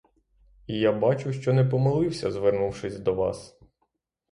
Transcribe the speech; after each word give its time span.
І 0.67 0.79
я 0.79 0.91
бачу, 0.91 1.33
що 1.33 1.53
не 1.53 1.65
помилився, 1.65 2.31
звернувшись 2.31 2.99
до 2.99 3.13
вас. 3.13 3.59